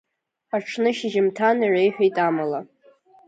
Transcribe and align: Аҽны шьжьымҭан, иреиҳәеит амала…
Аҽны 0.55 0.89
шьжьымҭан, 0.97 1.57
иреиҳәеит 1.65 2.15
амала… 2.27 2.59